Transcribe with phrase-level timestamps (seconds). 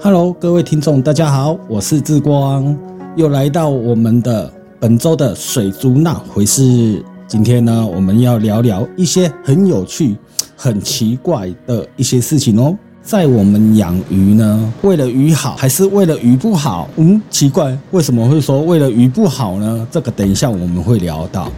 [0.00, 2.76] Hello，各位听众，大家好，我是志光，
[3.16, 7.04] 又来到我们的本周的水族那回事。
[7.26, 10.16] 今天呢，我们要聊聊一些很有趣、
[10.54, 12.76] 很奇怪的一些事情哦。
[13.02, 16.88] 在我们养鱼呢，为了鱼好还是为了鱼不好？
[16.94, 19.84] 嗯，奇怪，为什么会说为了鱼不好呢？
[19.90, 21.50] 这个等一下我们会聊到。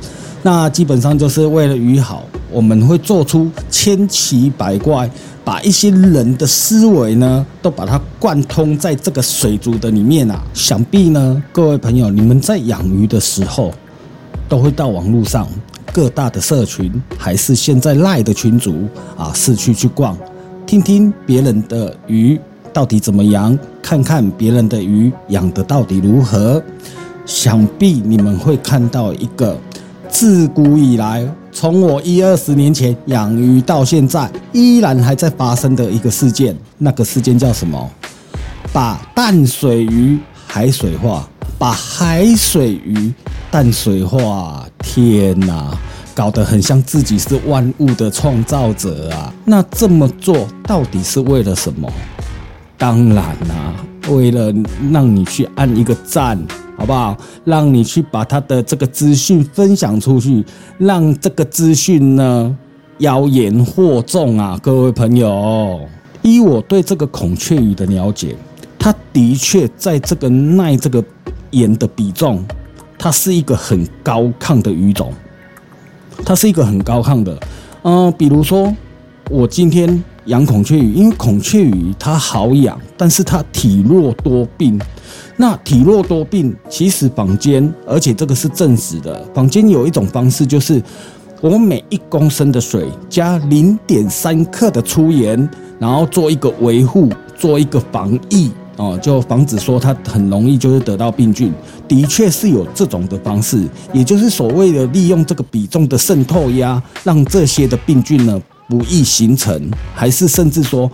[0.42, 5.10] 那基本上就是为了鱼好，我们会做出千奇百怪。
[5.44, 10.42] 把一些人的思维呢，都把它贯通在这个水族的里面啊。
[10.54, 13.72] 想必呢，各位朋友，你们在养鱼的时候，
[14.48, 15.48] 都会到网络上
[15.92, 18.86] 各大的社群，还是现在赖的群组
[19.16, 20.16] 啊，市区去逛，
[20.66, 22.38] 听听别人的鱼
[22.72, 26.62] 到底怎么养，看看别人的鱼养的到底如何。
[27.26, 29.56] 想必你们会看到一个
[30.08, 31.26] 自古以来。
[31.52, 36.56] 从我一二十年前养鱼到现在，依然还在发生的一个事件。
[36.78, 37.90] 那个事件叫什么？
[38.72, 41.28] 把淡水鱼海水化，
[41.58, 43.12] 把海水鱼
[43.50, 44.64] 淡水化。
[44.78, 45.76] 天哪，
[46.14, 49.32] 搞得很像自己是万物的创造者啊！
[49.44, 51.90] 那这么做到底是为了什么？
[52.78, 53.74] 当然啦，
[54.08, 54.52] 为了
[54.90, 56.38] 让你去按一个赞。
[56.80, 57.14] 好不好？
[57.44, 60.42] 让你去把他的这个资讯分享出去，
[60.78, 62.56] 让这个资讯呢
[63.00, 64.58] 妖言惑众啊！
[64.62, 65.78] 各位朋友，
[66.22, 68.34] 依我对这个孔雀鱼的了解，
[68.78, 71.04] 它的确在这个耐这个
[71.50, 72.42] 盐的比重，
[72.98, 75.12] 它是一个很高亢的鱼种，
[76.24, 77.38] 它是一个很高亢的。
[77.82, 78.74] 嗯，比如说
[79.28, 84.80] 我今天养孔雀鱼，因为孔雀鱼它好养，但是它体弱多病。
[85.36, 89.26] 那体弱多病，其实坊间，而且这个是证实的。
[89.34, 90.80] 坊间有一种方式，就是
[91.40, 101.52] 我每一公升的水加零点三克的粗盐，然后做一个维护，做一个防疫哦，就防止说它很容易就是得到病菌。
[101.88, 108.40] 的确是有这种的方式，也就是所谓的利用这个比重的渗透压，让这些的病菌呢。
[108.70, 110.88] 不易形成，还是甚至说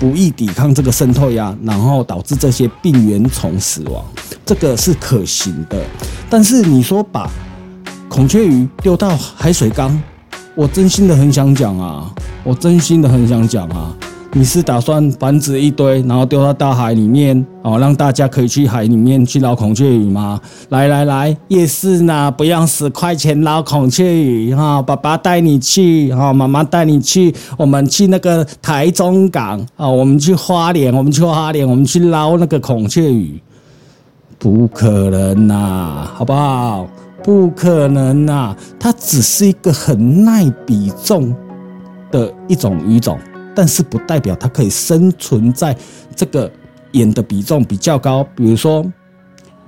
[0.00, 4.04] 不易抵抗这个渗透压，然后导致这些病原虫死亡，
[4.44, 5.80] 这个是可行的。
[6.28, 7.30] 但是你说把
[8.08, 9.96] 孔雀鱼丢到海水缸，
[10.56, 13.96] 我真心的很想讲啊，我真心的很想讲啊。
[14.32, 20.40] 你是打算繁殖一堆，然后丢到大海里面哦，让大家可以去海里面去捞孔雀鱼吗？
[20.68, 33.42] 来来来，夜市呢，不用十块钱捞孔雀鱼哈，爸爸带你去哈，妈妈带你去，我们去那个台中港啊，我们去花莲，我们去花莲，我们去捞那个孔雀鱼，
[34.38, 36.86] 不可能呐，好不好？
[37.24, 41.34] 不可能呐，它只是一个很耐比重
[42.12, 43.18] 的一种鱼种。
[43.54, 45.76] 但是不代表它可以生存在
[46.14, 46.50] 这个
[46.92, 48.84] 盐的比重比较高，比如说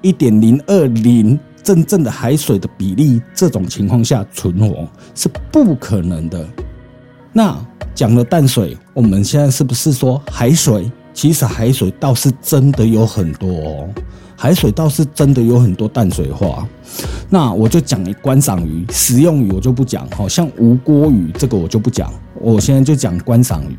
[0.01, 6.47] 一点零二零真正的海水的比例这种情况下存活是不可能的。
[7.33, 7.57] 那
[7.95, 10.91] 讲了淡水，我们现在是不是说海水？
[11.15, 13.89] 其实海水倒是真的有很多哦，
[14.37, 16.67] 海水倒是真的有很多淡水化。
[17.29, 20.09] 那我就讲观赏鱼、食用鱼，我就不讲。
[20.11, 22.13] 好像无锅鱼这个我就不讲。
[22.35, 23.77] 我现在就讲观赏鱼，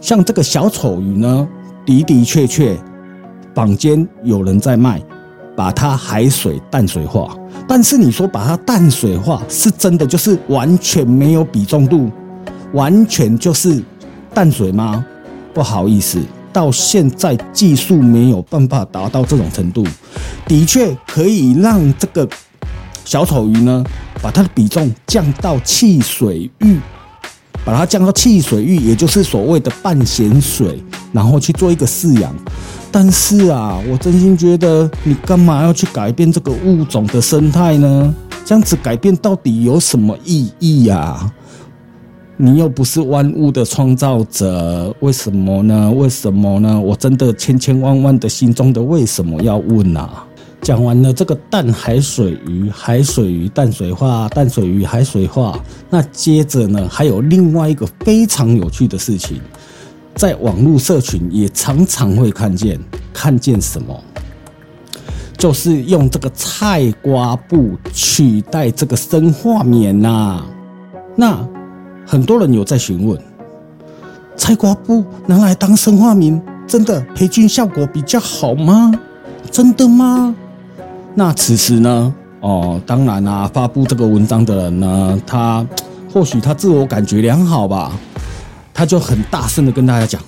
[0.00, 1.48] 像这个小丑鱼呢，
[1.86, 2.76] 的的确确，
[3.54, 5.00] 坊间有人在卖，
[5.54, 7.36] 把它海水淡水化。
[7.68, 12.10] 但是你说把它淡水化，是真的就是完全没有比重度，
[12.72, 13.82] 完全就是
[14.34, 15.06] 淡水吗？
[15.54, 16.18] 不好意思，
[16.52, 19.86] 到现在技术没有办法达到这种程度。
[20.46, 22.28] 的确可以让这个
[23.04, 23.84] 小丑鱼呢，
[24.20, 26.78] 把它的比重降到汽水域。
[27.64, 32.30] 把它降到汽水域，也就是所谓的半咸水，然后去做一个饲养。
[32.92, 38.14] 但是啊，我真心觉得你干嘛要去改变这个物种的生态呢？
[38.44, 41.32] 这样子改变到底有什么意义呀？
[42.44, 45.90] 你又不是万物的创造者，为什么呢？
[45.90, 46.78] 为什么呢？
[46.78, 50.22] 我真的千千万万的心中的为什么要问啊？
[50.60, 55.58] 讲完了这个淡海水鱼，海水鱼淡水化，淡水鱼海水化。
[55.88, 59.40] 那接着呢，还有另外一个非常有趣的事情，
[60.14, 62.78] 在网络社群也常常会看见，
[63.10, 63.98] 看见什么？
[65.38, 70.44] 就是用这个菜瓜布取代这个生化棉呐。
[71.16, 71.48] 那
[72.06, 73.18] 很多人有在询问，
[74.36, 78.92] 菜瓜布拿来当生化棉，真的培菌效果比较好吗？
[79.50, 80.34] 真的吗？
[81.14, 82.14] 那此时呢？
[82.40, 85.66] 哦，当然啦，发布这个文章的人呢，他
[86.12, 87.92] 或许他自我感觉良好吧，
[88.74, 90.20] 他就很大声的跟大家讲：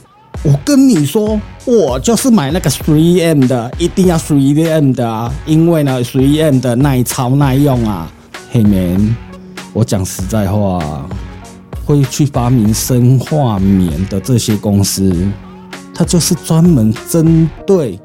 [0.43, 8.11] 我跟你说，我就是买那个 three m 的，一定要 three m 的啊，因为呢，three m 的耐操耐用啊。
[8.50, 9.14] 嘿，man，
[9.75, 10.81] 我讲实在话，
[11.87, 15.27] 会去发明生化棉的这些公司，
[15.94, 17.99] 它就是专门针对。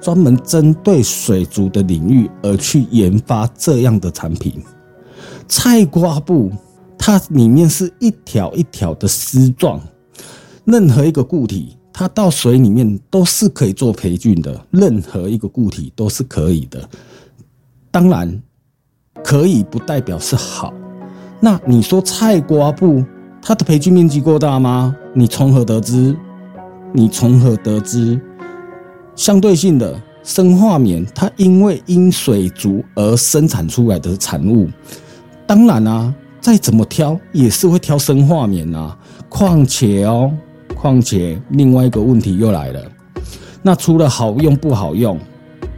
[0.00, 4.62] 专门针对水族的领域而去研发这样的产品，
[5.48, 6.52] 菜瓜布
[6.96, 9.80] 它里面是一条一条的丝状，
[10.64, 16.88] 任何一个固体它到水里面都是可以做培菌的，任何一个固体都是可以的。
[17.90, 18.40] 当然，
[19.24, 20.72] 可以不代表是好。
[21.40, 23.04] 那你说菜瓜布
[23.40, 24.94] 它的培菌面积够大吗？
[25.14, 26.14] 你从何得知？
[26.92, 28.20] 你从何得知？
[29.14, 34.68] 相对性的生化棉，它因为因水族而生产出来的产物，
[35.46, 38.96] 当然啊，再怎么挑也是会挑生化棉啊。
[39.28, 40.30] 况且哦，
[40.74, 42.82] 况且另外一个问题又来了，
[43.62, 45.18] 那除了好用不好用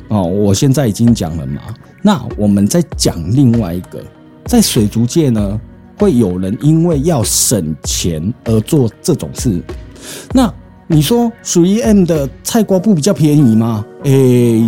[0.09, 1.61] 哦，我现在已经讲了嘛。
[2.03, 4.03] 那我们再讲另外一个，
[4.45, 5.61] 在水族界呢，
[6.01, 9.63] 会有人因为要省钱而做这种事，
[10.33, 10.53] 那。
[10.93, 13.87] 你说属于 M 的菜瓜布比较便宜吗？
[14.03, 14.11] 哎，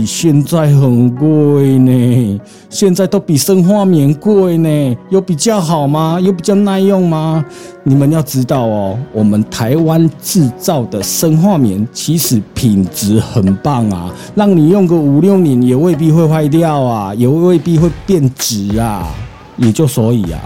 [0.06, 2.40] 现在很贵呢，
[2.70, 4.96] 现在都比生化棉贵呢。
[5.10, 6.20] 有比较好吗？
[6.20, 7.44] 有比较耐用吗？
[7.82, 19.12] 你们要知道哦，我们台湾制造的生化棉其实品质很棒啊，让你用个五六年也未必会坏掉啊，也未必会变质啊。
[19.56, 20.40] 也就所以啊，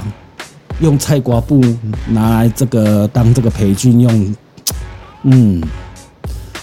[0.81, 1.61] 用菜瓜布
[2.09, 4.35] 拿来这个当这个培菌用。
[5.23, 5.63] 嗯，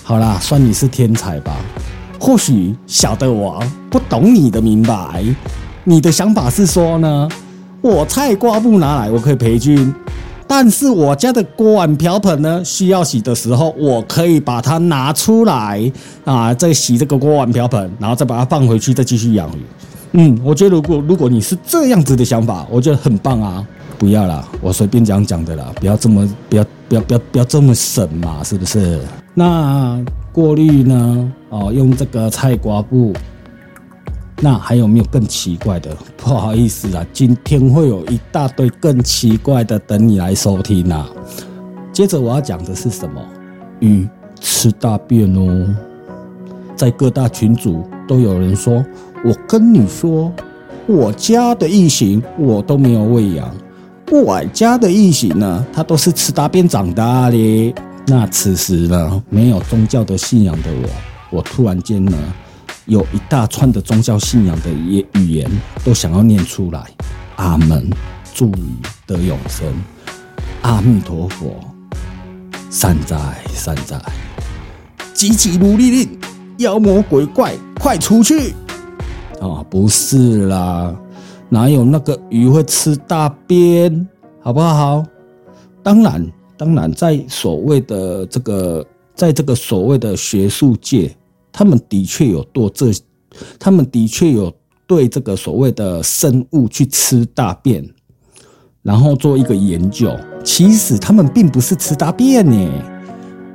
[0.03, 1.55] 好啦，算你是天才吧。
[2.19, 5.21] 或许小的我不懂你的明白，
[5.83, 7.27] 你的想法是说呢，
[7.81, 9.93] 我菜瓜布拿来我可以培菌，
[10.47, 15.91] 但是我家的锅碗瓢盆呢，需要洗的时候，我可以把它拿出来
[16.23, 19.61] 啊，再洗这个锅碗瓢盆，然后再把它放回去，再继续养鱼。
[20.13, 23.67] 嗯，我觉得如果如果你是这样子的想法，我觉得很棒啊。
[23.97, 28.99] 不要啦，我随便讲讲的啦，不要这么不要不要不要不要这么省嘛，是不是？
[29.33, 31.31] 那过滤呢？
[31.49, 33.13] 哦，用这个菜瓜布。
[34.41, 35.95] 那还有没有更奇怪的？
[36.17, 41.09] 不好意思啊，今天会有一大堆更奇怪的等你来收听啊。
[41.93, 43.21] 接着我要讲的是什么？
[43.79, 44.05] 鱼
[44.41, 45.73] 吃大便哦，
[46.75, 48.83] 在各大群组都有人说，
[49.23, 50.29] 我跟你说，
[50.87, 53.49] 我家的异形我都没有喂养。
[54.21, 57.75] 我家的异形呢，它都是吃大便长大的。
[58.05, 62.15] 那此时呢，没有宗教的信仰的我，我突然间呢，
[62.85, 65.49] 有一大串的宗教信仰的语语言
[65.83, 66.83] 都想要念出来。
[67.37, 67.89] 阿门，
[68.35, 68.75] 祝语
[69.07, 69.65] 得永生。
[70.61, 71.55] 阿弥陀佛，
[72.69, 73.17] 善哉
[73.53, 73.99] 善哉。
[75.13, 76.19] 急急如律令，
[76.57, 78.53] 妖魔鬼怪快出去！
[79.41, 80.93] 啊，不是啦。
[81.53, 84.07] 哪有那个鱼会吃大便，
[84.41, 85.05] 好不好？
[85.83, 88.83] 当然，当然，在所谓的这个，
[89.13, 91.15] 在这个所谓的学术界，
[91.51, 92.91] 他们的确有做这，
[93.59, 94.51] 他们的确有
[94.87, 97.87] 对这个所谓的生物去吃大便，
[98.81, 100.09] 然后做一个研究。
[100.43, 102.71] 其实他们并不是吃大便呢，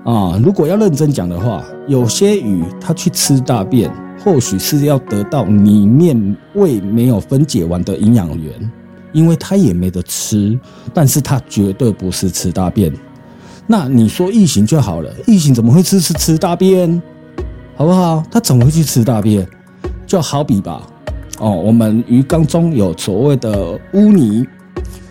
[0.04, 3.90] 啊，如果要认真讲的话，有些鱼它去吃大便。
[4.24, 8.52] 或许是要得到里面胃没有分解完的营养源，
[9.12, 10.58] 因为它也没得吃，
[10.92, 12.92] 但是它绝对不是吃大便。
[13.64, 17.00] 那你说异形就好了，异形怎么会吃吃吃大便？
[17.76, 18.20] 好不好？
[18.28, 19.46] 它怎么会去吃大便？
[20.04, 20.82] 就好比吧，
[21.38, 24.44] 哦，我们鱼缸中有所谓的污泥，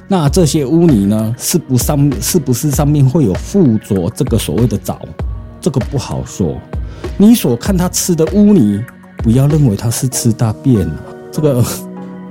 [0.09, 4.99] 那这些污泥呢，是不上是不是上面会有附着这个所谓的藻？
[5.61, 6.55] 这个不好说。
[7.17, 8.83] 你所看它吃的污泥。
[9.23, 10.89] 不要认为它是吃大便
[11.31, 11.61] 这个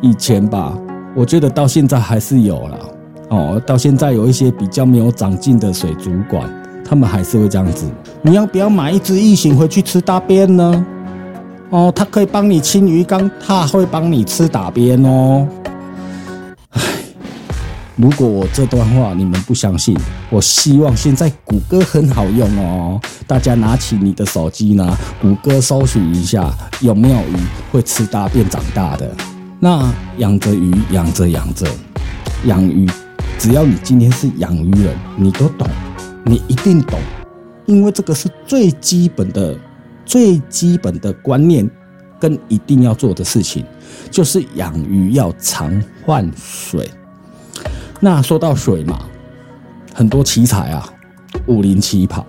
[0.00, 0.73] 以前吧，
[1.14, 2.78] 我觉得到现在还是有了
[3.28, 3.61] 哦。
[3.66, 6.49] 到现在有一些比较没有长进的水族馆，
[6.85, 7.87] 他们还是会这样子。
[8.23, 10.87] 你要不要买一只异形回去吃大便呢？
[11.71, 15.47] 哦，它可以帮你清鱼缸，它会帮你吃大便哦。
[17.96, 19.96] 如果我这段话你们不相信，
[20.28, 23.00] 我希望现在谷歌很好用哦。
[23.26, 27.36] 大家拿起你的手机呢，谷歌搜寻一下有没有鱼
[27.72, 29.10] 会吃大便长大的。
[29.58, 31.66] 那养着鱼，养着养着，
[32.44, 32.86] 养鱼，
[33.38, 35.66] 只要你今天是养鱼人，你都懂，
[36.26, 37.00] 你一定懂，
[37.64, 39.58] 因为这个是最基本的、
[40.04, 41.68] 最基本的观念
[42.20, 43.64] 跟一定要做的事情，
[44.10, 46.86] 就是养鱼要常换水。
[48.00, 49.00] 那说到水嘛，
[49.94, 50.88] 很多奇才啊，
[51.46, 52.22] 武林奇葩，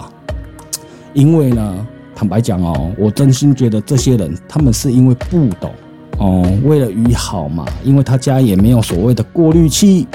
[1.13, 5.71] 因为呢，坦白讲哦，我真心觉得这些人他们是因为不懂
[6.19, 10.07] 哦，为了鱼好嘛，因为他家也没有所谓的过滤器，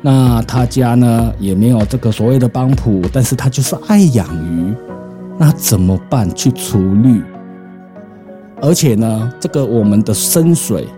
[0.00, 4.74] 那他家呢也没有这个所谓的帮浦，但是他就是爱养鱼，
[5.38, 6.34] 那怎么办？
[6.34, 7.22] 去除氯，
[8.62, 10.88] 而且呢，这个我们的深水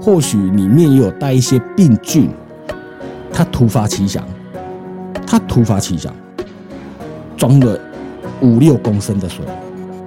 [0.00, 2.28] 或许里面也有带一些病菌，
[3.36, 4.24] 他突发奇想，
[5.26, 6.10] 他突发奇想，
[7.36, 7.78] 装了
[8.40, 9.44] 五六公升的水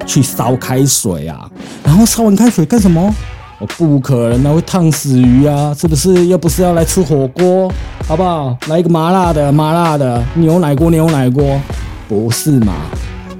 [0.03, 1.47] 去烧开水啊，
[1.83, 3.13] 然后烧完开水干什么？
[3.59, 6.25] 我不可能啊，会烫死鱼啊，是不是？
[6.25, 7.71] 又不是要来吃火锅，
[8.07, 8.57] 好不好？
[8.67, 11.61] 来一个麻辣的，麻辣的牛奶锅，牛奶锅，
[12.07, 12.73] 不是嘛？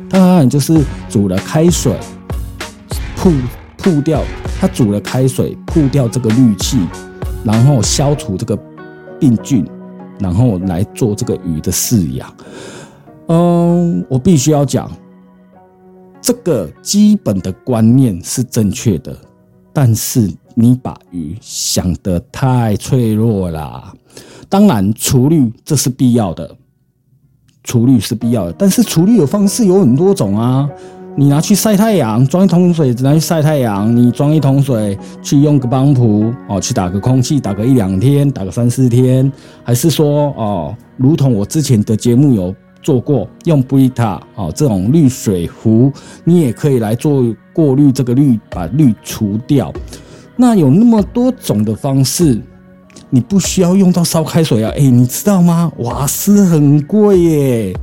[0.08, 1.92] 当然就是煮了开水，
[3.18, 3.32] 铺
[3.78, 4.22] 铺掉，
[4.62, 6.78] 他煮了开水，铺掉这个氯气，
[7.44, 8.56] 然后消除这个
[9.20, 9.66] 病菌，
[10.20, 12.34] 然后来做这个鱼的饲养。
[13.28, 14.92] 嗯，我必须要讲，
[16.22, 19.16] 这个基本的观念是正确的。
[19.72, 23.94] 但是你把鱼想得太脆弱啦。
[24.50, 26.56] 当然，除氯这是必要的，
[27.64, 28.54] 除氯是必要的。
[28.54, 30.70] 但是除氯的方式有很多种啊。
[31.16, 33.96] 你拿去晒太阳，装一桶水只拿去晒太阳。
[33.96, 39.32] 你装一桶水去用个帮浦哦，去打个空气，打个一两天，打个三四天，
[39.64, 42.56] 还是说哦，如同我之前的节目有。
[42.82, 45.92] 做过用布伊塔哦，这种滤水壶，
[46.24, 49.72] 你也可以来做过滤这个滤，把滤除掉。
[50.38, 52.42] 那有那么多种的方式，
[53.10, 54.72] 你不需要用到烧开水啊！
[54.78, 55.70] 哎，你知道吗？
[55.80, 57.74] 瓦斯很贵耶。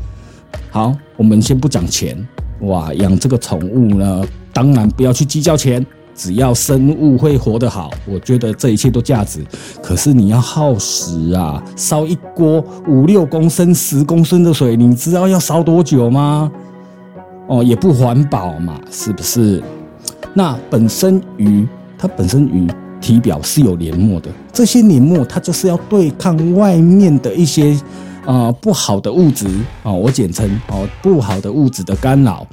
[0.71, 2.17] 好，我们先不讲钱，
[2.61, 5.85] 哇，养这个宠物呢，当然不要去计较钱。
[6.15, 9.45] 只要生物会活得好，我觉得这一切都价值。
[9.83, 16.51] 可是你要耗时啊，烧一锅五六公升、十公升的水，你知道要烧多久吗？
[17.49, 19.63] 哦，也不环保嘛，是不是？
[20.33, 22.67] 那本身鱼，它本身鱼
[22.99, 27.79] 体表是有黏膜的，这些黏膜它就是要对抗外面的一些
[28.27, 29.47] 啊不好的物质
[29.83, 32.47] 啊，我简称哦不好的物质的干扰。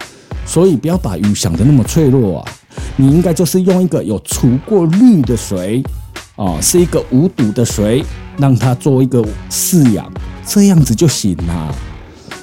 [0.46, 2.52] 所以不要把鱼想得那么脆弱啊！
[2.98, 5.82] 你应该就是用一个有除过氯的水，
[6.36, 8.04] 啊，是一个无毒的水，
[8.38, 10.12] 让它做一个饲养，
[10.46, 11.74] 这样子就行了。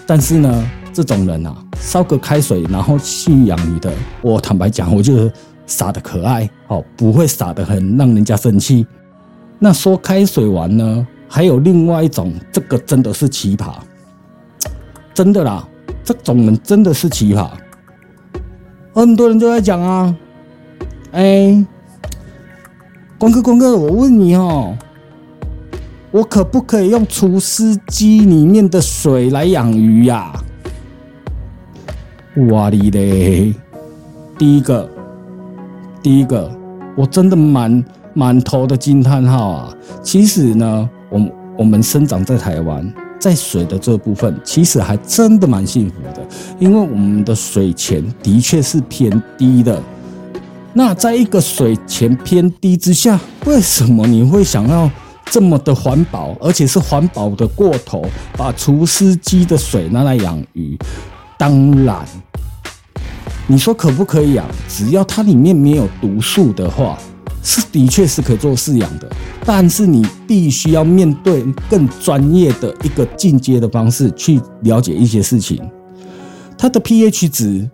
[0.07, 5.31] 但是呢，这种人啊，烧个开水然后去养鱼的，我坦白讲，我觉得
[5.67, 8.87] 傻的可爱，哦，不会傻的很让人家生气。
[9.59, 13.73] 那说开水玩呢，还有另外一种，这个真的是奇葩，
[15.15, 15.67] 真的啦，
[16.03, 17.49] 这种人真的是奇葩。
[18.93, 20.13] 很多人都在讲啊，
[21.13, 21.65] 哎，
[23.17, 24.77] 光哥，光哥，我问你哦，
[26.11, 30.33] 我可不可以用除湿机里面的水来养鱼呀？
[32.49, 33.55] 哇哩嘞！
[34.37, 34.91] 第一个，
[36.03, 36.51] 第一个，
[36.97, 37.85] 我真的满
[38.15, 39.77] 满头的惊叹号啊！
[40.03, 41.21] 其实呢，我
[41.59, 42.93] 我们生长在台湾。
[43.21, 46.27] 在水的这部分，其实还真的蛮幸福的，
[46.59, 49.79] 因为我们的水钱的确是偏低的。
[50.73, 54.91] 那在一个水钱偏低之下，为什么你会想要
[55.27, 58.03] 这么的环保，而且是环保的过头，
[58.39, 60.79] 把除湿机的水拿来养鱼？
[61.37, 62.03] 当然，
[63.47, 64.47] 你说可不可以养？
[64.67, 66.99] 只要它里面没有毒素的话。
[67.43, 69.11] 是的确是可以做饲养的，
[69.45, 75.61] 但是你必须要面对更专业的一个进阶的方式去了解一些事情。
[76.59, 77.69] 它的 pH 值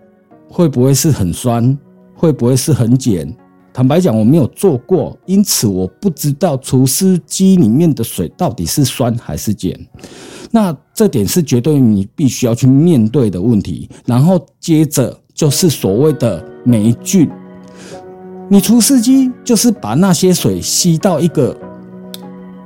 [0.47, 1.77] 会不会是很酸？
[2.15, 3.35] 会不会是很碱？
[3.73, 9.71] 坦白讲，我没有做过，因此我不知道除湿机里面的水到底是酸还是碱。
[10.49, 13.87] 那这点是绝对你必须要去面对的问题。
[14.05, 17.29] 然后接着就是所谓的霉菌。
[18.49, 21.55] 你除湿机就是把那些水吸到一个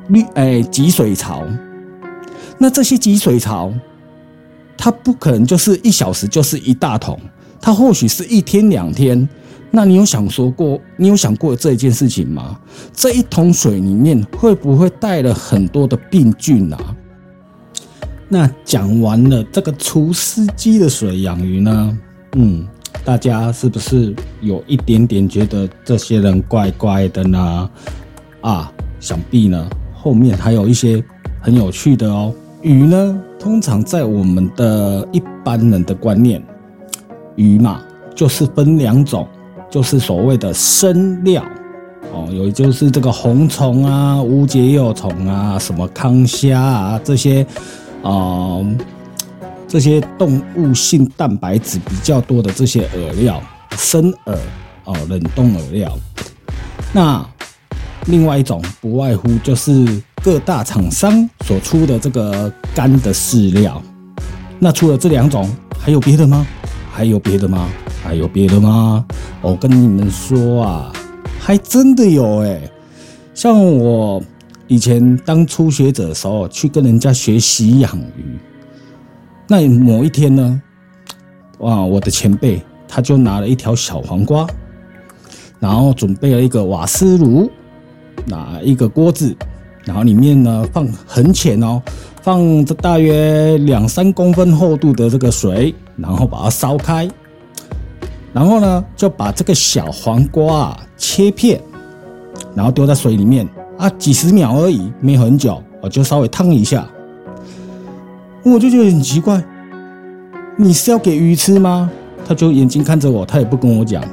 [0.09, 1.43] 滤诶集水槽，
[2.59, 3.73] 那这些集水槽，
[4.77, 7.19] 它不可能就是一小时就是一大桶，
[7.59, 9.27] 它或许是一天两天。
[9.71, 12.59] 那你有想说过，你有想过这件事情吗？
[12.93, 16.95] 这一桶水里面会不会带了很多的病菌啊？
[18.29, 21.97] 那讲完了这个除湿机的水养鱼呢？
[22.33, 22.67] 嗯。
[23.03, 27.69] 大家是不是有一点点觉得这些人怪怪的呢？
[28.41, 31.03] 啊，想必呢后面还有一些
[31.39, 32.33] 很有趣的哦。
[32.61, 36.43] 鱼呢，通常在我们的一般人的观念，
[37.35, 37.81] 鱼嘛
[38.13, 39.27] 就是分两种，
[39.69, 41.43] 就是所谓的生料
[42.13, 47.43] 哦，有就是这个红虫啊、无节幼虫啊、什么康虾啊这些
[48.03, 48.63] 啊。
[49.71, 53.41] 这些动物性蛋白质比较多的这些饵料，
[53.77, 54.37] 生饵
[54.83, 55.97] 哦，冷冻饵料。
[56.91, 57.25] 那
[58.07, 63.81] 另外一种不外乎就是各大厂商所出的这个干的饲料。
[64.59, 65.49] 那除了这两种，
[65.79, 66.45] 还有别的吗？
[66.91, 67.69] 还有别的吗？
[68.03, 69.05] 还有别的吗？
[69.39, 70.91] 我跟你们说啊，
[71.39, 72.61] 还真的有哎。
[73.33, 74.21] 像我
[74.67, 78.37] 以前当初学者的时候，去跟人家学习养鱼。
[79.51, 80.61] 那某一天呢，
[81.59, 84.47] 哇，我的前辈他就拿了一条小黄瓜，
[85.59, 87.51] 然后准备了一个瓦斯炉，
[88.25, 89.35] 拿一个锅子，
[89.83, 91.81] 然后里面呢放很浅哦，
[92.21, 97.05] 放这大约两三公分厚度的这个水，然后把它烧开，
[98.31, 101.59] 然后呢就把这个小黄瓜啊切片，
[102.55, 103.45] 然后丢在水里面
[103.77, 106.87] 啊，几十秒而已，没很久，我就稍微烫一下。
[108.43, 109.43] 我就觉得很奇怪，
[110.57, 111.89] 你是要给鱼吃吗？
[112.27, 114.03] 他就眼睛看着我，他也不跟我讲，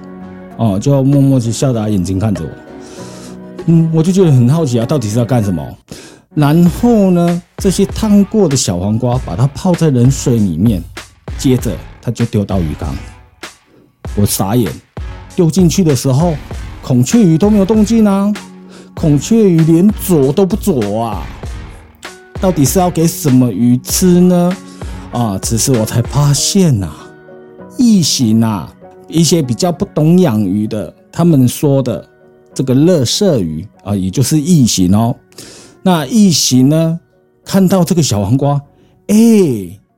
[0.57, 2.51] 哦，就默默的笑着眼睛看着我。
[3.67, 5.67] 嗯，我就觉得很好奇啊，到底是要干什么？
[6.35, 10.83] 然后呢，这些烫过的小黄瓜，把它泡在冷水里面，
[11.39, 12.95] 接着他就丢到鱼缸。
[14.15, 14.71] 我傻眼，
[15.35, 16.35] 丢进去的时候，
[16.83, 18.33] 孔雀鱼都没有动静啊，
[18.95, 21.27] 孔雀鱼连啄都不啄啊。
[22.41, 24.57] 到底是要给什么鱼吃呢？
[25.11, 26.89] 啊，只是我才发现呐，
[27.77, 28.69] 异形呐，
[29.09, 32.09] 一些比较不懂养鱼的，他们说的
[32.55, 35.17] 这个乐色鱼啊，也就是异形哦。
[35.83, 37.01] 那异形呢，
[37.45, 38.61] 看到这个小黄瓜，
[39.09, 39.17] 哎，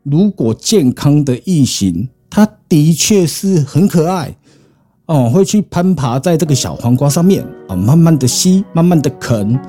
[0.02, 4.34] 如果健康的异形，它的确是很可爱
[5.04, 9.60] 哦，会去攀爬在这个小黄瓜上面啊，慢慢的吸，慢慢的啃。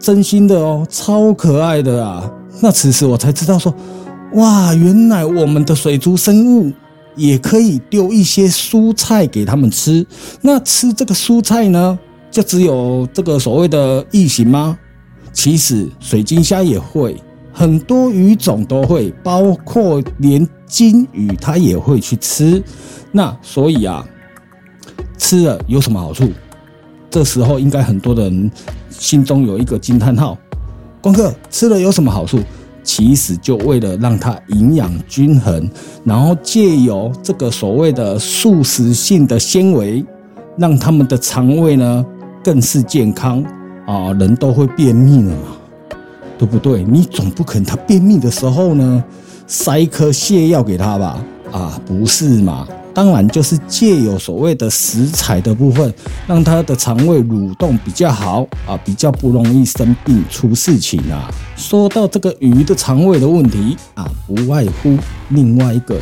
[0.00, 2.28] 真心的哦，超可爱的啊！
[2.62, 3.72] 那此时我才知道说，
[4.32, 6.72] 哇，原来我们的水族生物
[7.16, 10.04] 也可以丢一些蔬菜给他们吃。
[10.40, 11.98] 那吃这个蔬菜呢，
[12.30, 14.78] 就只有这个所谓的异形吗？
[15.34, 17.22] 其实水晶虾也会，
[17.52, 22.62] 很多鱼种都会，包括连金鱼它也会去吃。
[23.12, 24.02] 那所以啊，
[25.18, 26.26] 吃了有什么好处？
[27.10, 28.50] 这时候应该很多人。
[29.00, 30.36] 心中有一个惊叹号，
[31.00, 32.38] 光哥吃了有什么好处？
[32.82, 35.68] 其实就为了让它营养均衡，
[36.04, 40.04] 然后借由这个所谓的素食性的纤维，
[40.58, 42.04] 让他们的肠胃呢
[42.44, 43.42] 更是健康
[43.86, 44.12] 啊！
[44.18, 45.96] 人都会便秘了嘛，
[46.38, 46.84] 对不对？
[46.84, 49.04] 你总不可能他便秘的时候呢
[49.46, 51.24] 塞一颗泻药给他吧？
[51.52, 52.68] 啊，不是嘛？
[53.00, 55.90] 当然，就是借有所谓的食材的部分，
[56.26, 61.32] 让它的肠胃蠕动比较好啊，比较不容易生病出事情啊。
[61.56, 64.98] 说到这个鱼的肠胃的问题啊，不外乎
[65.30, 65.96] 另外一个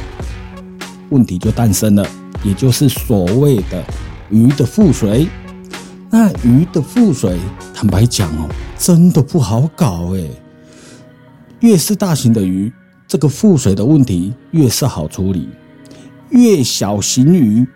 [1.11, 2.05] 问题就诞生了，
[2.43, 3.81] 也就是所谓的
[4.31, 5.29] 鱼的腹水。
[6.11, 7.39] 那鱼的腹水，
[7.73, 10.29] 坦白讲哦，真的不好搞诶。
[11.61, 12.73] 越是大型的鱼，
[13.07, 15.49] 这个腹水的问题越是好处理。
[16.31, 17.67] 越小型鱼，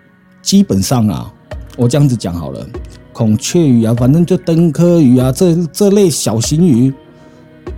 [0.42, 1.32] 基本上啊，
[1.76, 2.66] 我这样子讲好了，
[3.12, 6.92] 孔雀鱼啊，反正就灯科鱼啊，这这类小型鱼，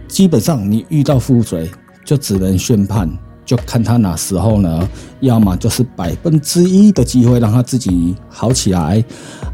[0.08, 1.70] 基本上你遇到腹水，
[2.04, 3.08] 就只能宣判，
[3.44, 4.88] 就看它哪时候呢？
[5.20, 9.02] 要么就是百分之一的机会让它自己好起来，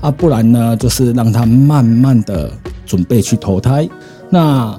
[0.01, 2.51] 啊，不然呢，就是让它慢慢的
[2.87, 3.89] 准备去投胎。
[4.31, 4.79] 那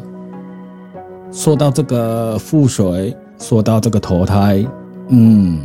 [1.32, 4.66] 说到这个腹水，说到这个投胎，
[5.10, 5.60] 嗯。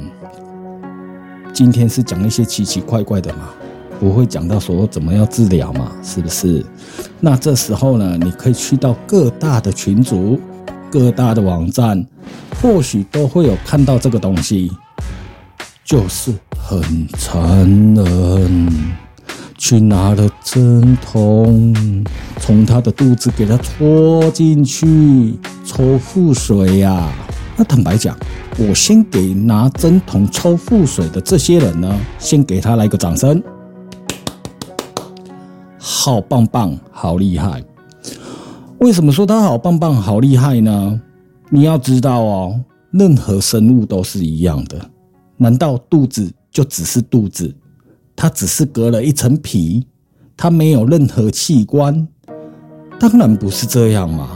[1.57, 3.49] 今天是讲一些奇奇怪怪的嘛，
[3.99, 6.63] 不会讲到说怎么样治疗嘛，是不是？
[7.19, 10.39] 那这时候呢，你可以去到各大的群组、
[10.91, 12.07] 各大的网站，
[12.61, 14.71] 或许都会有看到这个东西，
[15.83, 18.95] 就是很残忍，
[19.57, 22.05] 去拿了针筒，
[22.39, 27.11] 从他的肚子给他戳进去，抽腹水呀。
[27.57, 28.17] 那坦白讲。
[28.59, 33.43] 我先给拿针筒抽腹水的这些人呢，先给他来个掌声，
[35.79, 37.63] 好棒棒，好厉害！
[38.79, 40.99] 为什么说他好棒棒、好厉害呢？
[41.51, 42.59] 你要知道哦，
[42.93, 44.91] 任何生物都是一样的。
[45.37, 47.55] 难道肚子就只是肚子？
[48.15, 49.87] 它只是隔了一层皮，
[50.35, 52.09] 它没有任何器官？
[52.99, 54.36] 当然不是这样嘛！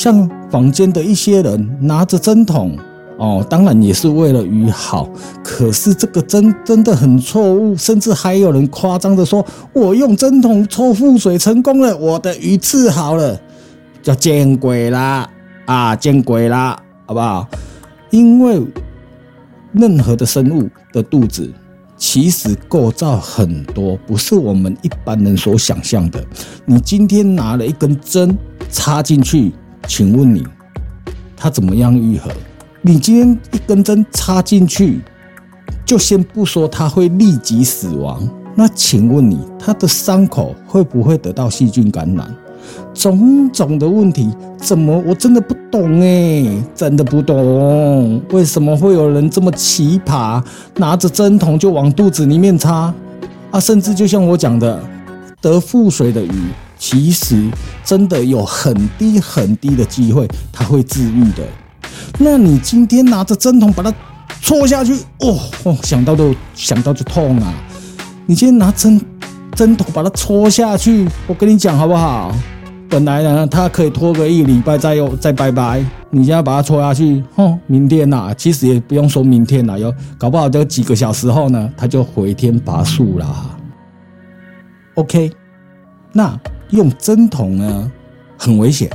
[0.00, 2.74] 像房间的一些人拿着针筒。
[3.18, 5.06] 哦，当然也是为了鱼好，
[5.44, 13.38] 可是这个针真的很错误，甚至还有人夸张的说：“我用针筒抽腹水成功了，我的鱼治好了，
[14.02, 15.28] 叫见鬼啦！
[15.66, 17.46] 啊，见鬼啦，好不好？
[18.08, 18.66] 因为
[19.72, 21.52] 任何的生物的肚子
[21.98, 26.24] 其实构造很多，不是我们一般人所想象的。
[26.64, 28.34] 你今天拿了一根针
[28.70, 29.52] 插进去，
[29.86, 30.46] 请问你
[31.36, 32.30] 它怎么样愈合？
[32.82, 35.00] 你今天一根针插进去，
[35.84, 42.34] 就先不说它会立即死亡，那请问你它的伤口会不会得到细菌感染？
[42.94, 50.42] 种种的问题，怎么我真的不懂哎，真的不懂，为什么会有人这么奇葩，
[50.76, 52.92] 拿着针筒就往肚子里面插
[53.50, 53.58] 啊？
[53.58, 54.80] 甚至就像我讲的，
[55.40, 56.32] 得腹水的鱼，
[56.80, 57.50] 其实
[57.84, 61.44] 真的有很低很低的机会，它会治愈的。
[62.18, 63.92] 那你今天拿着针筒把它
[64.40, 67.52] 戳下去，哦哦，想到都想到就痛啊！
[68.24, 68.98] 你今天拿针
[69.54, 72.34] 针筒把它戳下去，我跟你讲好不好？
[72.88, 75.84] 本来呢，它可以拖个一礼拜再又再拜拜。
[76.08, 83.58] 你现在把它戳下去，哼，明天呐，其实也不用说明天了，有搞不好就几个小时后呢，他就回天乏术啦。
[84.94, 85.30] OK，
[86.12, 86.36] 那
[86.70, 87.92] 用针筒呢
[88.38, 88.90] 很危险。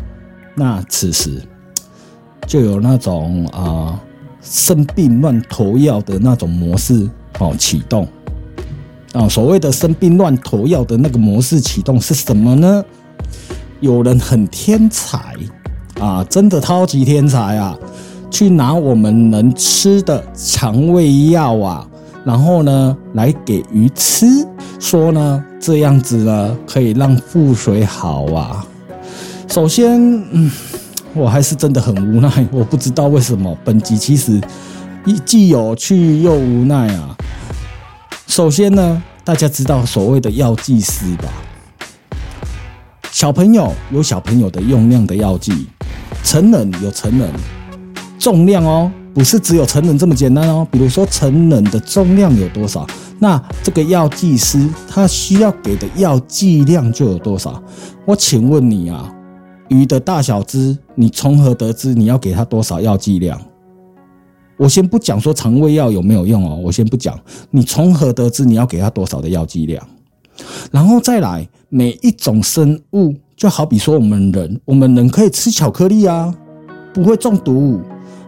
[0.55, 1.41] 那此时
[2.47, 3.99] 就有那种啊
[4.41, 7.09] 生病乱投药的那种模式
[7.39, 8.07] 哦启动
[9.13, 9.27] 啊。
[9.27, 12.83] 所谓的生病乱投药的那个模式启动是什么呢？
[13.81, 15.35] 有人很天才
[15.99, 17.77] 啊，真的超级天才啊！
[18.31, 21.87] 去拿我们能吃的肠胃药啊，
[22.25, 24.25] 然后呢来给鱼吃，
[24.79, 28.65] 说呢这样子呢可以让腹水好啊。
[29.47, 30.51] 首先，嗯，
[31.13, 34.41] 我还是真的很无奈，我不知道为什么本集其实
[35.23, 37.15] 既有趣又无奈啊。
[38.27, 41.25] 首先呢，大家知道所谓的药剂师吧？
[43.11, 45.67] 小朋友有小朋友的用量的药剂，
[46.23, 47.29] 成人有成人
[48.17, 50.67] 重量哦，不是只有成人这么简单哦。
[50.69, 52.85] 比如说成人的重量有多少，
[53.17, 57.63] 那这个药剂师他需要给的药剂量就有多少。
[58.05, 59.09] 我请问你啊，
[59.69, 63.39] 鱼的大小只，你从何得知你要给他多少药剂量？
[64.57, 67.17] 我先不讲说肠胃药有没有用哦，我先不讲，
[67.51, 69.81] 你从何得知你要给他多少的药剂量？
[70.71, 76.35] 然后再来，每一种生物，就好比说我们人，我们人可以吃巧克力啊，
[76.93, 77.79] 不会中毒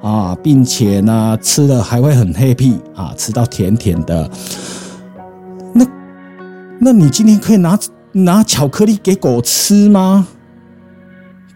[0.07, 4.31] 啊，并且呢，吃了还会很 happy 啊，吃到甜甜的。
[5.73, 5.85] 那，
[6.79, 7.77] 那你今天可以拿
[8.13, 10.25] 拿巧克力给狗吃吗？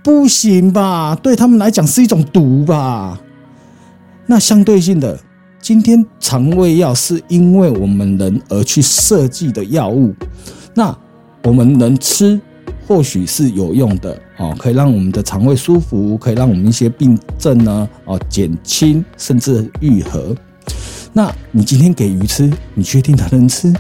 [0.03, 3.17] 不行吧，对他们来讲是一种毒吧。
[4.25, 5.17] 那相对性的。
[5.61, 10.11] 今天肠胃药是因为我们人而去设计的药物，
[10.73, 10.93] 那
[11.43, 12.41] 我们能吃
[12.87, 20.35] 或许是有用的哦，可以让我们的肠胃舒服，可以让我们一些病症呢哦减轻甚至愈合。
[21.13, 23.71] 那你今天给鱼吃，你确定它能吃？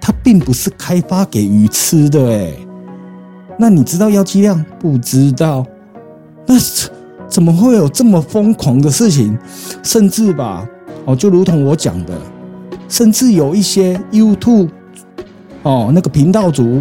[0.00, 2.54] 它并不是开发给鱼吃的诶。
[3.58, 4.64] 那你知道药剂量？
[4.80, 5.66] 不知道。
[6.46, 6.54] 那
[7.28, 9.36] 怎么会有这么疯狂的事情？
[9.82, 10.66] 甚至吧。
[11.04, 12.18] 哦，就如同我讲的，
[12.88, 14.70] 甚至有一些 YouTube
[15.62, 16.80] 哦，那个频道主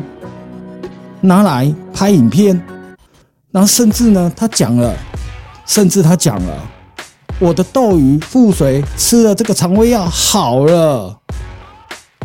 [1.19, 2.61] 拿来拍影片，
[3.53, 4.95] 然后甚至呢，他讲了，
[5.67, 6.57] 甚至他讲了，
[7.37, 11.15] 我的斗鱼腹水吃了这个肠胃药好了，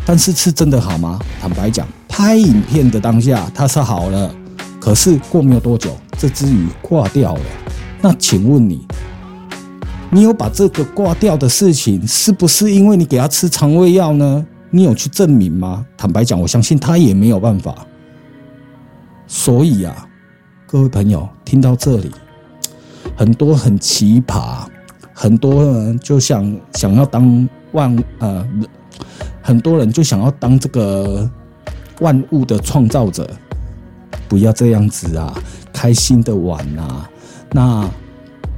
[0.03, 1.19] 但是是真的好吗？
[1.39, 4.33] 坦白讲，拍影片的当下他是好了，
[4.81, 7.41] 可是过没有多久，这只鱼挂掉了。
[8.01, 8.87] 那请问你？
[10.09, 14.43] 你有把这个挂掉的事情，是不是因为你给他吃肠胃药呢？
[14.71, 15.85] 你有去证明吗？
[15.95, 17.75] 坦白讲，我相信他也没有办法。
[19.27, 20.07] 所以啊，
[20.71, 22.11] 各位朋友听到这里，
[23.17, 24.67] 很多很奇葩，
[25.15, 28.47] 很多人就想想要当万呃，
[29.41, 31.27] 很多人就想要当这个
[32.01, 33.27] 万物的创造者，
[34.27, 35.33] 不要这样子啊，
[35.73, 37.09] 开心的玩啊。
[37.51, 37.89] 那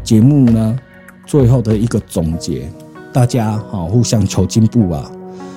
[0.04, 0.78] 节目呢？
[1.26, 2.70] 最后的一个总结，
[3.14, 5.10] 大家好，互相求进步啊！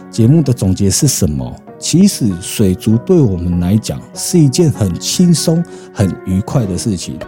[0.08, 1.52] 节目的总结是什么？
[1.84, 7.18] 其实水族对我们来讲是一件很轻松、很愉快的事情。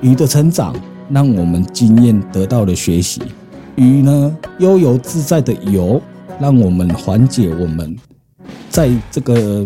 [0.00, 0.72] 鱼的成长
[1.10, 3.20] 让我们经验得到了学习，
[3.74, 6.00] 鱼呢悠游自在的游，
[6.38, 7.96] 让我们缓解我们
[8.70, 9.64] 在这个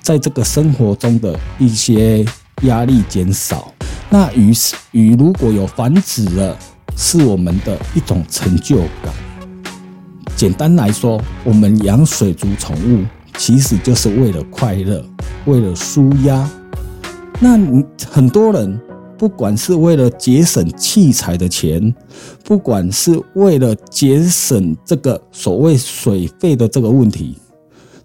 [0.00, 2.24] 在这个生活中的一些
[2.62, 3.70] 压力减少。
[4.08, 4.50] 那鱼
[4.92, 6.56] 鱼如果有繁殖了。
[6.98, 9.12] 是我们的一种成就感。
[10.34, 13.04] 简单来说，我们养水族宠物，
[13.36, 15.04] 其实就是为了快乐，
[15.46, 16.48] 为了舒压。
[17.38, 17.58] 那
[18.10, 18.80] 很多人
[19.18, 21.94] 不管是为了节省器材的钱，
[22.44, 27.36] 不管是为了节省这个所谓水费的这个问题，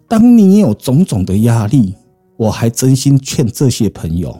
[0.07, 1.95] 当你有种种的压力，
[2.37, 4.37] 我还真心劝这些朋友，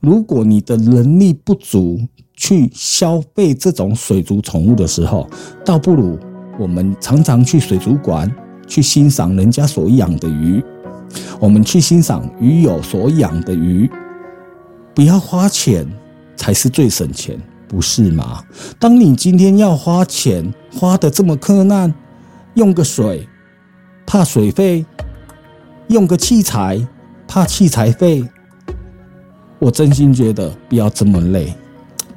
[0.00, 2.00] 如果你的能力不足
[2.34, 5.28] 去消费这种水族宠物的时候，
[5.64, 6.18] 倒不如
[6.58, 8.30] 我们常常去水族馆
[8.72, 10.64] 去欣赏人家所养的鱼，
[11.38, 13.90] 我们去欣赏鱼友所养的鱼，
[14.94, 15.86] 不要花钱。
[16.34, 18.42] 才是最省钱，不是吗？
[18.80, 21.92] 当你今天要花钱花的这么困难，
[22.54, 23.28] 用个水
[24.04, 24.84] 怕水费，
[25.88, 26.84] 用个器材
[27.28, 28.26] 怕器材费，
[29.60, 31.54] 我真心觉得不要这么累。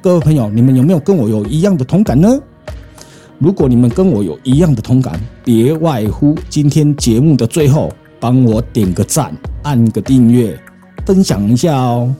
[0.00, 2.28] 各位朋友，你们有没有跟我有一样的同感呢？
[3.38, 10.58] 如果你们跟我有一样的同感，别外乎今天节目的最后帮我点个赞，按个订阅，
[11.04, 12.14] 分享一下哦。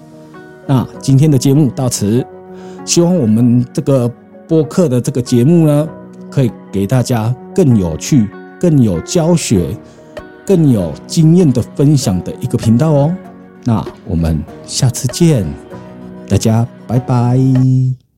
[0.66, 2.24] 那今天的节目到此，
[2.84, 4.06] 希望我们这个
[4.46, 5.88] 播客的这个节目呢，
[6.30, 8.28] 可以给大家更有趣、
[8.60, 9.68] 更有教学、
[10.44, 13.14] 更有经验的分享的一个频道哦。
[13.64, 15.46] 那我们下次见，
[16.28, 18.05] 大家拜拜。